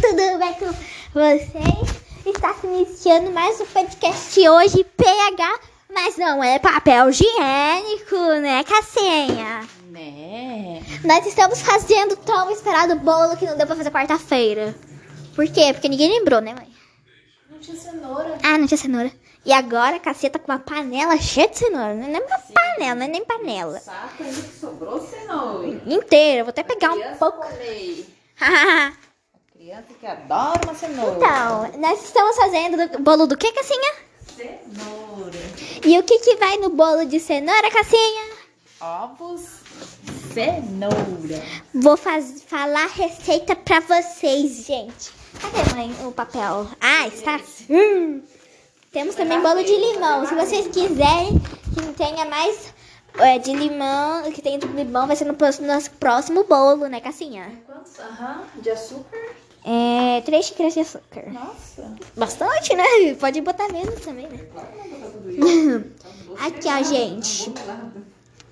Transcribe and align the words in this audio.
tudo 0.00 0.38
bem 0.38 0.54
com 0.54 0.66
vocês? 1.14 2.02
Está 2.26 2.52
se 2.54 2.66
iniciando 2.66 3.30
mais 3.30 3.58
um 3.60 3.66
podcast 3.66 4.48
hoje, 4.48 4.84
PH, 4.84 5.60
mas 5.90 6.18
não 6.18 6.44
é 6.44 6.58
papel 6.58 7.08
higiênico, 7.08 8.16
né, 8.42 8.62
Cassenha? 8.64 9.66
Né? 9.90 10.82
Nós 11.02 11.24
estamos 11.24 11.62
fazendo 11.62 12.12
o 12.12 12.16
tão 12.16 12.50
esperado 12.50 12.96
bolo 12.96 13.36
que 13.38 13.46
não 13.46 13.56
deu 13.56 13.66
pra 13.66 13.76
fazer 13.76 13.90
quarta-feira. 13.90 14.74
Por 15.34 15.46
quê? 15.48 15.72
Porque 15.72 15.88
ninguém 15.88 16.10
lembrou, 16.18 16.42
né, 16.42 16.52
mãe? 16.52 16.68
Não 17.50 17.58
tinha 17.58 17.76
cenoura. 17.78 18.38
Ah, 18.42 18.58
não 18.58 18.66
tinha 18.66 18.78
cenoura. 18.78 19.10
E 19.46 19.52
agora 19.52 19.96
a 19.96 20.00
Cassia 20.00 20.28
tá 20.28 20.38
com 20.38 20.52
uma 20.52 20.58
panela 20.58 21.16
cheia 21.16 21.48
de 21.48 21.56
cenoura. 21.56 21.94
Não 21.94 22.04
é 22.04 22.08
nem 22.08 22.22
uma 22.22 22.38
panela, 22.38 22.94
não 22.96 23.06
é 23.06 23.08
nem 23.08 23.24
panela. 23.24 23.80
Saco 23.80 24.22
ainda 24.22 24.42
que 24.42 24.58
sobrou 24.58 25.00
cenoura. 25.00 25.80
Inteira, 25.86 26.44
vou 26.44 26.50
até 26.50 26.62
pegar 26.62 26.92
um 26.92 27.16
pouco. 27.16 27.46
comer. 27.46 28.06
Criança 29.66 29.94
que 29.98 30.06
adora 30.06 30.60
uma 30.62 30.74
cenoura. 30.76 31.16
então, 31.16 31.80
nós 31.80 32.04
estamos 32.04 32.36
fazendo 32.36 32.88
do- 32.88 33.00
bolo 33.00 33.26
do 33.26 33.36
que, 33.36 33.50
Cassinha? 33.50 33.94
Cenoura. 34.36 35.40
E 35.84 35.98
o 35.98 36.04
que 36.04 36.20
que 36.20 36.36
vai 36.36 36.56
no 36.58 36.70
bolo 36.70 37.04
de 37.04 37.18
cenoura, 37.18 37.68
Cassinha? 37.72 38.30
Ovos. 38.80 39.42
Cenoura. 40.32 41.42
Vou 41.74 41.96
faz, 41.96 42.44
falar 42.46 42.84
a 42.84 42.86
receita 42.86 43.56
pra 43.56 43.80
vocês, 43.80 44.66
gente. 44.66 45.10
Cadê, 45.40 45.74
mãe, 45.74 45.92
o 46.06 46.12
papel? 46.12 46.68
Ah, 46.80 47.08
está. 47.08 47.40
Hum. 47.68 48.22
Temos 48.92 49.16
também 49.16 49.40
bolo 49.40 49.64
de 49.64 49.76
limão. 49.76 50.24
Se 50.28 50.34
vocês 50.36 50.68
quiserem 50.68 51.40
que 51.74 51.92
tenha 51.94 52.24
mais 52.26 52.72
é, 53.18 53.36
de 53.40 53.52
limão, 53.52 54.30
que 54.30 54.40
tenha 54.40 54.60
de 54.60 54.68
limão, 54.68 55.08
vai 55.08 55.16
ser 55.16 55.24
no 55.24 55.36
nosso 55.66 55.90
próximo 55.90 56.44
bolo, 56.44 56.86
né, 56.86 57.00
Cassinha? 57.00 57.50
Aham. 57.98 58.44
De 58.62 58.70
açúcar? 58.70 59.34
É, 59.68 60.20
três 60.20 60.46
xícaras 60.46 60.74
de 60.74 60.80
açúcar. 60.80 61.24
Nossa. 61.32 61.92
Bastante, 62.16 62.72
né? 62.76 62.84
Pode 63.18 63.40
botar 63.40 63.68
menos 63.68 64.00
também, 64.00 64.28
né? 64.28 64.38
Aqui, 66.38 66.68
ó, 66.68 66.82
gente. 66.84 67.52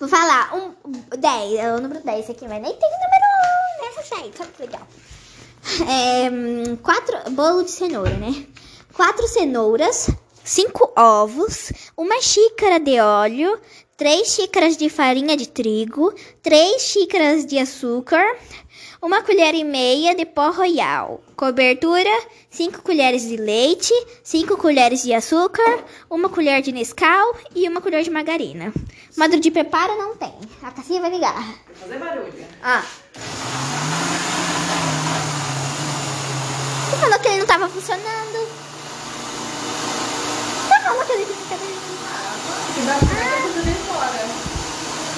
Vou 0.01 0.09
falar. 0.09 0.53
Um, 0.57 0.75
10. 1.17 1.55
É 1.55 1.73
o 1.73 1.81
número 1.81 2.03
10 2.03 2.31
aqui, 2.31 2.49
mas 2.49 2.61
nem 2.61 2.75
tem 2.75 2.91
número 2.91 3.97
nessa 3.97 4.17
site. 4.17 4.37
Sabe 4.37 4.51
que 4.57 4.63
legal? 4.63 4.83
É, 5.89 6.77
quatro, 6.83 7.31
bolo 7.31 7.63
de 7.63 7.71
cenoura, 7.71 8.17
né? 8.17 8.47
Quatro 8.93 9.27
cenouras, 9.29 10.11
cinco 10.43 10.93
ovos, 10.97 11.73
uma 11.97 12.21
xícara 12.21 12.79
de 12.79 13.01
óleo, 13.01 13.59
três 13.97 14.29
xícaras 14.29 14.77
de 14.77 14.89
farinha 14.89 15.37
de 15.37 15.49
trigo, 15.49 16.13
três 16.43 16.83
xícaras 16.83 17.47
de 17.47 17.59
açúcar, 17.59 18.37
uma 19.05 19.23
colher 19.23 19.55
e 19.55 19.63
meia 19.63 20.15
de 20.15 20.25
pó 20.25 20.51
royal. 20.51 21.21
Cobertura, 21.37 22.11
5 22.49 22.81
colheres 22.81 23.29
de 23.29 23.37
leite, 23.37 23.93
5 24.23 24.57
colheres 24.57 25.03
de 25.03 25.13
açúcar, 25.13 25.85
uma 26.09 26.31
colher 26.31 26.63
de 26.63 26.73
Nescau 26.73 27.37
e 27.55 27.69
uma 27.69 27.83
colher 27.83 28.03
de 28.03 28.11
margarina. 28.11 28.73
Modo 29.15 29.39
de 29.39 29.51
preparo 29.51 29.95
não 29.99 30.17
tem. 30.17 30.33
A 30.63 30.71
Cassinha 30.71 31.03
vai 31.03 31.11
ligar. 31.11 31.37
Vou 31.37 31.77
fazer 31.77 31.99
barulho. 31.99 32.33
Ah. 32.63 32.83
Você 36.89 36.97
falou 36.97 37.19
que 37.19 37.29
ele 37.29 37.39
não 37.41 37.47
tava 37.47 37.69
funcionando. 37.69 38.49
Você 40.63 40.83
falou 40.83 41.05
que 41.05 41.13
ele 41.13 41.27
não 41.27 41.37
tava 41.47 41.61
funcionando. 41.61 42.25
Que 42.75 42.81
dá 42.87 42.95
pra 42.99 43.07
tudo 43.53 43.75
fora. 43.85 44.25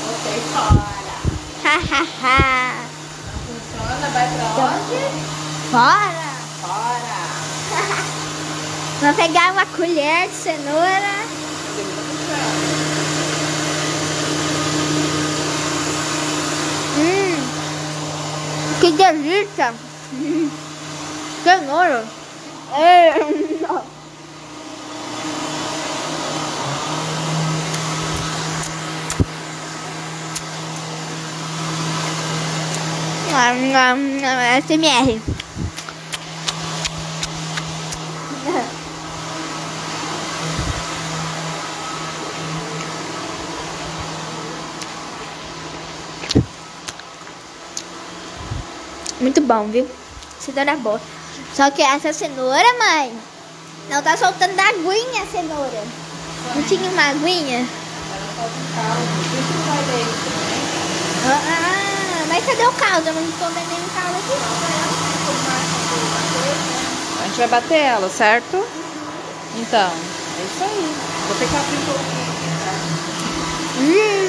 Botei 0.02 0.40
fora. 0.50 1.06
Hahaha. 1.62 2.75
Não 2.75 2.75
funciona, 3.97 4.08
vai 4.11 4.28
pra 4.28 4.44
onde? 4.64 5.00
Fora. 5.70 6.28
Fora. 6.61 7.20
Vou 9.00 9.14
pegar 9.14 9.53
uma 9.53 9.66
colher 9.66 10.28
de 10.28 10.34
cenoura. 10.34 11.26
Hum. 16.98 17.37
Que 18.81 18.93
delícia. 18.93 19.75
Cenoura. 21.44 22.04
É. 22.75 23.15
SMR. 34.66 35.20
Muito 49.20 49.41
bom, 49.41 49.66
viu? 49.69 49.88
Cenoura 50.41 50.76
boa. 50.76 51.00
Só 51.54 51.70
que 51.70 51.82
essa 51.82 52.12
cenoura, 52.12 52.78
mãe, 52.78 53.12
não 53.91 54.02
tá 54.02 54.16
soltando 54.16 54.54
da 54.54 54.69
aguinha 54.69 55.22
a 55.22 55.26
cenoura. 55.26 55.84
Não 56.54 56.62
tinha 56.62 56.91
uma 56.91 57.10
aguinha? 57.10 57.58
Um 57.58 57.64
né? 57.64 57.69
Ah, 61.28 61.66
mas 62.36 62.44
cadê 62.44 62.66
o 62.66 62.72
caldo? 62.72 63.08
Eu 63.08 63.14
não 63.14 63.32
tô 63.32 63.47
vendo 63.47 63.69
nenhum 63.69 63.88
caldo 63.94 64.19
aqui. 64.19 64.34
A 67.19 67.24
gente 67.24 67.38
vai 67.38 67.48
bater 67.48 67.78
ela, 67.78 68.10
certo? 68.10 68.62
Então, 69.56 69.91
é 69.91 70.44
isso 70.44 70.64
aí. 70.64 70.94
Vou 71.28 71.36
ter 71.38 71.48
que 71.48 71.56
abrir 71.56 71.76
um 71.76 71.84
pouquinho. 71.86 72.26
Hum. 73.78 74.26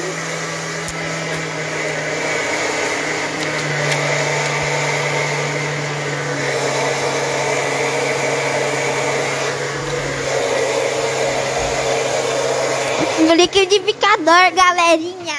No 13.26 13.34
liquidificador, 13.34 14.54
galerinha. 14.54 15.36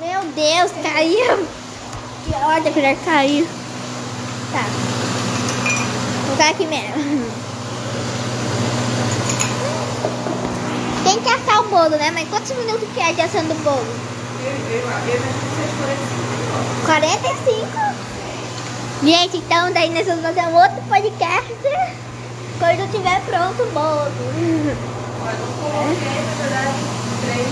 Meu 0.00 0.23
Deus, 0.34 0.72
caiu. 0.82 1.46
Que 2.24 2.34
ordem, 2.34 2.70
a 2.70 2.74
colher 2.74 2.98
caiu. 3.04 3.46
Tá. 4.52 4.64
Vou 6.26 6.36
colocar 6.36 6.50
aqui 6.50 6.66
mesmo. 6.66 7.30
Tem 11.04 11.20
que 11.20 11.28
assar 11.28 11.60
o 11.60 11.68
bolo, 11.68 11.90
né? 11.90 12.10
Mas 12.10 12.28
quantos 12.28 12.50
minutos 12.56 12.88
que 12.92 13.00
é 13.00 13.12
de 13.12 13.20
assando 13.20 13.52
o 13.52 13.58
bolo? 13.58 13.86
Eu, 14.44 14.52
eu, 14.70 14.80
eu, 14.80 15.22
45? 16.84 17.68
Gente, 19.04 19.36
então 19.36 19.72
daí 19.72 19.90
nós 19.90 20.06
vamos 20.06 20.22
fazer 20.22 20.40
um 20.40 20.54
outro 20.54 20.82
podcast 20.88 21.54
quando 22.58 22.90
tiver 22.90 23.20
pronto 23.26 23.62
o 23.62 23.70
bolo. 23.70 24.10
Olha, 25.22 25.36
eu 25.36 25.46
coloquei, 25.60 26.24
na 26.24 26.34
verdade, 26.42 26.78
três 27.22 27.48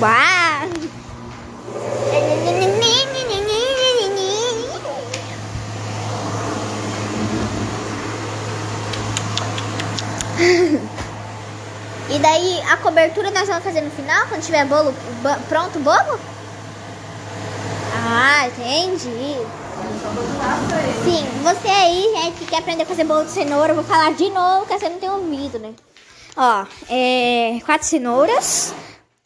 Uau! 0.00 0.68
E 12.08 12.18
daí 12.18 12.60
a 12.68 12.76
cobertura 12.78 13.30
nós 13.30 13.46
vamos 13.46 13.62
fazer 13.62 13.82
no 13.82 13.90
final, 13.90 14.26
quando 14.28 14.42
tiver 14.42 14.64
bolo 14.66 14.92
bo- 15.22 15.38
pronto 15.48 15.78
o 15.78 15.82
bolo? 15.82 16.18
Ah, 17.94 18.46
entendi. 18.48 19.36
Sim, 21.04 21.24
você 21.42 21.68
aí, 21.68 22.12
gente, 22.16 22.38
que 22.38 22.46
quer 22.46 22.58
aprender 22.58 22.82
a 22.82 22.86
fazer 22.86 23.04
bolo 23.04 23.24
de 23.24 23.30
cenoura, 23.30 23.70
eu 23.72 23.74
vou 23.76 23.84
falar 23.84 24.12
de 24.12 24.28
novo, 24.30 24.66
que 24.66 24.78
você 24.78 24.88
não 24.88 24.98
tem 24.98 25.10
ouvido, 25.10 25.58
né? 25.58 25.72
Ó, 26.36 26.64
é, 26.88 27.58
quatro 27.64 27.86
cenouras, 27.86 28.74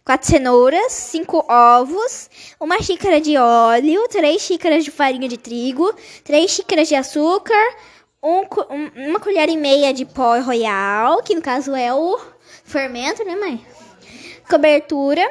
quatro 0.04 0.28
cenouras, 0.28 0.92
cinco 0.92 1.44
ovos, 1.48 2.28
uma 2.60 2.80
xícara 2.80 3.20
de 3.20 3.36
óleo, 3.36 4.06
três 4.08 4.42
xícaras 4.42 4.84
de 4.84 4.90
farinha 4.90 5.28
de 5.28 5.36
trigo, 5.36 5.92
três 6.24 6.50
xícaras 6.50 6.88
de 6.88 6.94
açúcar, 6.94 7.62
um 8.22 8.42
um- 8.70 9.08
uma 9.10 9.20
colher 9.20 9.48
e 9.48 9.56
meia 9.56 9.92
de 9.92 10.04
pó 10.04 10.38
royal, 10.40 11.22
que 11.22 11.34
no 11.34 11.42
caso 11.42 11.74
é 11.74 11.92
o 11.92 12.18
fermento, 12.64 13.24
né, 13.24 13.36
mãe? 13.36 13.64
Cobertura. 14.48 15.22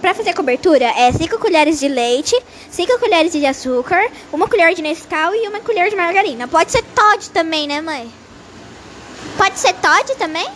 Pra 0.00 0.14
fazer 0.14 0.34
cobertura 0.34 0.84
é 0.84 1.12
5 1.12 1.38
colheres 1.38 1.78
de 1.78 1.88
leite, 1.88 2.34
5 2.70 2.98
colheres 2.98 3.32
de 3.32 3.44
açúcar, 3.44 4.10
uma 4.32 4.48
colher 4.48 4.74
de 4.74 4.82
Nescau 4.82 5.34
e 5.34 5.46
uma 5.48 5.60
colher 5.60 5.90
de 5.90 5.96
margarina. 5.96 6.48
Pode 6.48 6.72
ser 6.72 6.82
Todd 6.82 7.30
também, 7.30 7.66
né, 7.66 7.80
mãe? 7.80 8.10
Pode 9.36 9.58
ser 9.58 9.74
Todd 9.74 10.14
também? 10.16 10.46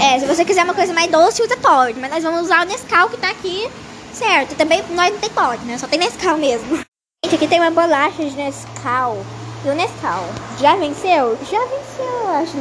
É, 0.00 0.18
se 0.18 0.26
você 0.26 0.44
quiser 0.44 0.64
uma 0.64 0.74
coisa 0.74 0.92
mais 0.92 1.10
doce, 1.10 1.42
usa 1.42 1.56
Todd. 1.56 1.98
Mas 1.98 2.10
nós 2.10 2.22
vamos 2.22 2.42
usar 2.42 2.64
o 2.64 2.68
Nescau 2.68 3.08
que 3.08 3.16
tá 3.16 3.30
aqui, 3.30 3.68
certo? 4.12 4.56
Também 4.56 4.82
nós 4.90 5.12
não 5.12 5.18
tem 5.18 5.30
Todd, 5.30 5.64
né? 5.64 5.78
Só 5.78 5.86
tem 5.86 5.98
Nescau 5.98 6.36
mesmo. 6.36 6.78
Gente, 7.24 7.34
aqui 7.34 7.46
tem 7.46 7.60
uma 7.60 7.70
bolacha 7.70 8.24
de 8.24 8.36
Nescau. 8.36 9.24
E 9.64 9.68
o 9.68 9.74
Nescau. 9.74 10.24
Já 10.58 10.76
venceu? 10.76 11.36
Já 11.50 11.60
venceu, 11.60 12.04
eu 12.04 12.28
acho. 12.30 12.56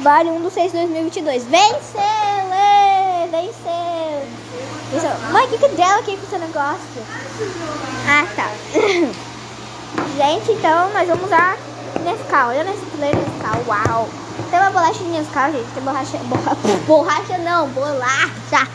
Vale 0.00 0.30
1 0.30 0.42
do 0.42 0.50
6 0.50 0.72
de 0.72 0.78
2022. 0.78 1.44
Venceu! 1.44 2.35
Ê, 3.26 3.28
venceu! 3.28 4.22
venceu. 4.92 5.10
Mãe, 5.32 5.46
o 5.46 5.48
que, 5.48 5.58
que 5.58 5.68
deu 5.68 5.98
aqui 5.98 6.16
com 6.16 6.26
o 6.26 6.30
seu 6.30 6.38
negócio? 6.38 7.02
Ah, 8.06 8.24
tá. 8.36 8.50
Gente, 10.16 10.52
então 10.52 10.90
nós 10.92 11.08
vamos 11.08 11.24
usar 11.24 11.58
Nescau. 12.04 12.50
Olha 12.50 12.62
nesse 12.62 12.84
plano 12.86 13.14
Nescau. 13.14 13.64
Uau! 13.66 14.08
Tem 14.50 14.60
uma 14.60 14.70
bolacha 14.70 14.98
de 14.98 15.10
Nescau, 15.10 15.50
gente. 15.50 15.66
Tem 15.74 15.82
borracha. 15.82 16.18
Borra, 16.28 16.56
borracha 16.86 17.38
não, 17.38 17.68
bolacha. 17.70 18.68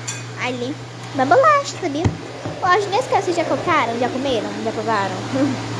Ali. 0.43 0.75
Uma 1.15 1.25
bolacha, 1.25 1.77
sabia? 1.79 2.03
Bolacha 2.59 2.81
de 2.81 2.87
Nescau, 2.89 3.21
vocês 3.21 3.35
já 3.35 3.45
compraram? 3.45 3.97
Já 3.99 4.09
comeram? 4.09 4.49
Já 4.65 4.71
provaram? 4.71 5.15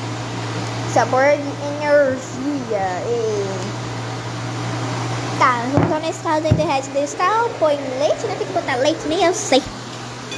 Sabor 0.93 1.23
de 1.23 1.83
energia. 1.83 2.87
E... 3.07 3.50
Tá, 5.41 5.65
botar 5.73 5.99
nesse 6.01 6.19
caldo 6.19 6.45
aí, 6.45 6.53
derrete 6.53 6.87
desse 6.89 7.15
tal, 7.15 7.49
põe 7.57 7.75
leite, 7.97 8.27
né? 8.27 8.35
Tem 8.37 8.45
que 8.45 8.53
botar 8.53 8.75
leite, 8.75 9.07
nem 9.07 9.23
eu 9.23 9.33
sei. 9.33 9.59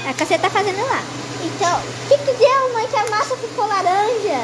A 0.09 0.13
caceta 0.13 0.43
tá 0.43 0.49
fazendo 0.49 0.79
lá. 0.79 1.03
Então, 1.43 1.77
o 1.77 2.07
que 2.07 2.17
que 2.19 2.31
deu, 2.37 2.73
mãe? 2.73 2.87
Que 2.87 2.95
a 2.95 3.09
massa 3.09 3.35
ficou 3.35 3.67
laranja. 3.67 4.39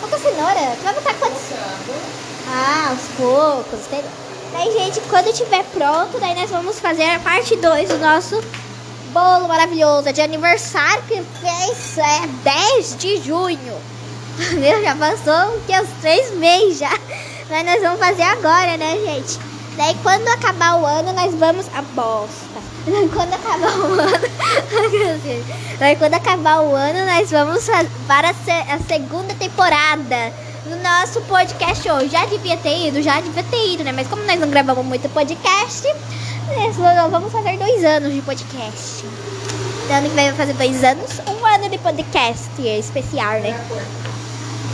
Qual 0.00 0.18
cenoura? 0.18 0.76
Tu 0.78 0.82
vai 0.82 0.94
botar 0.94 1.12
quantos? 1.12 1.42
Ah, 2.48 2.88
aos 2.88 3.02
poucos. 3.18 3.80
Daí, 4.54 4.72
gente, 4.72 4.98
quando 5.10 5.28
estiver 5.28 5.62
pronto, 5.64 6.18
daí 6.20 6.34
nós 6.34 6.48
vamos 6.48 6.80
fazer 6.80 7.10
a 7.10 7.18
parte 7.18 7.54
2 7.54 7.90
do 7.90 7.98
nosso 7.98 8.42
bolo 9.12 9.46
maravilhoso 9.46 10.10
de 10.10 10.22
aniversário 10.22 11.02
que 11.02 11.22
fez 11.38 11.98
é 11.98 12.26
10 12.78 12.96
de 12.96 13.18
junho. 13.18 13.78
Meu, 14.56 14.82
já 14.82 14.96
passou 14.96 15.60
que 15.66 15.78
uns 15.78 15.90
três 16.00 16.32
meses 16.36 16.78
já. 16.78 16.98
Mas 17.50 17.66
nós 17.66 17.82
vamos 17.82 18.00
fazer 18.00 18.22
agora, 18.22 18.78
né, 18.78 18.96
gente? 19.04 19.55
Daí 19.76 19.94
quando 20.02 20.26
acabar 20.28 20.80
o 20.80 20.86
ano, 20.86 21.12
nós 21.12 21.34
vamos. 21.34 21.66
A 21.74 21.82
bosta. 21.82 22.60
Quando 23.12 23.34
acabar 23.34 23.78
o 23.78 24.00
ano. 24.00 24.26
Daí 25.78 25.96
quando 25.96 26.14
acabar 26.14 26.62
o 26.62 26.74
ano, 26.74 27.04
nós 27.04 27.30
vamos 27.30 27.66
para 28.06 28.30
a 28.30 28.78
segunda 28.88 29.34
temporada 29.34 30.32
do 30.64 30.76
nosso 30.76 31.20
podcast 31.22 31.90
hoje. 31.90 32.08
Já 32.08 32.24
devia 32.26 32.56
ter 32.56 32.88
ido, 32.88 33.02
já 33.02 33.20
devia 33.20 33.42
ter 33.42 33.74
ido, 33.74 33.84
né? 33.84 33.92
Mas 33.92 34.08
como 34.08 34.22
nós 34.24 34.40
não 34.40 34.48
gravamos 34.48 34.84
muito 34.84 35.08
podcast, 35.10 35.86
vamos 37.10 37.32
fazer 37.32 37.58
dois 37.58 37.84
anos 37.84 38.14
de 38.14 38.22
podcast. 38.22 39.04
Ano 39.90 40.08
que 40.08 40.14
vai 40.14 40.32
fazer 40.32 40.54
dois 40.54 40.82
anos, 40.82 41.20
um 41.28 41.46
ano 41.46 41.68
de 41.68 41.78
podcast 41.78 42.60
especial, 42.60 43.40
né? 43.40 43.54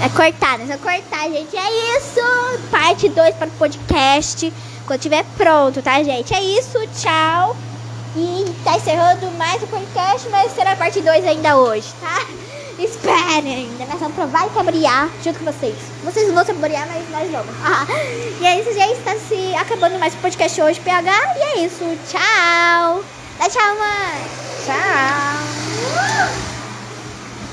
É 0.02 0.08
cortar, 0.08 0.58
né? 0.58 0.66
Só 0.66 0.78
cortar, 0.78 1.28
gente. 1.28 1.56
É 1.56 1.98
isso. 1.98 2.20
Parte 2.70 3.08
2 3.08 3.36
para 3.36 3.48
o 3.48 3.52
podcast. 3.52 4.52
Quando 4.92 5.00
estiver 5.00 5.24
pronto, 5.38 5.80
tá, 5.80 6.02
gente? 6.02 6.34
É 6.34 6.42
isso. 6.42 6.78
Tchau. 7.00 7.56
E 8.14 8.44
tá 8.62 8.76
encerrando 8.76 9.30
mais 9.38 9.62
o 9.62 9.66
podcast, 9.66 10.28
mas 10.28 10.52
será 10.52 10.76
parte 10.76 11.00
2 11.00 11.26
ainda 11.26 11.56
hoje, 11.56 11.88
tá? 11.98 12.20
Esperem 12.78 13.54
ainda. 13.54 13.86
Nós 13.86 13.98
vamos 13.98 14.14
provar 14.14 14.46
e 14.46 14.50
cabriar 14.50 15.08
junto 15.24 15.38
com 15.38 15.46
vocês. 15.46 15.76
Vocês 16.04 16.30
vão 16.30 16.44
saborear, 16.44 16.86
mas 16.88 17.08
nós 17.08 17.30
vamos. 17.30 17.54
E 18.38 18.44
é 18.44 18.60
isso, 18.60 18.74
gente. 18.74 18.98
Está 18.98 19.14
se 19.16 19.54
acabando 19.54 19.98
mais 19.98 20.12
o 20.12 20.18
podcast 20.18 20.60
hoje, 20.60 20.78
PH. 20.80 21.10
E 21.36 21.40
é 21.40 21.64
isso. 21.64 21.84
Tchau. 22.10 23.02
Dá 23.38 23.48
tchau, 23.48 23.74
mãe. 23.78 24.20